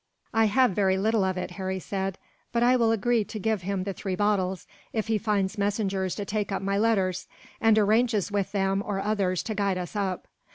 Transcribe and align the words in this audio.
"I 0.33 0.45
have 0.45 0.71
very 0.71 0.97
little 0.97 1.23
of 1.23 1.37
it," 1.37 1.51
Harry 1.51 1.77
said, 1.77 2.17
"but 2.51 2.63
I 2.63 2.75
will 2.75 2.91
agree 2.91 3.23
to 3.25 3.37
give 3.37 3.61
him 3.61 3.83
the 3.83 3.93
three 3.93 4.15
bottles, 4.15 4.65
if 4.93 5.05
he 5.05 5.19
finds 5.19 5.59
messengers 5.59 6.15
to 6.15 6.25
take 6.25 6.51
up 6.51 6.63
my 6.63 6.79
letters; 6.79 7.27
and 7.61 7.77
arranges 7.77 8.31
with 8.31 8.51
them, 8.51 8.81
or 8.83 8.99
others, 8.99 9.43
to 9.43 9.53
guide 9.53 9.77
us 9.77 9.95
up." 9.95 10.27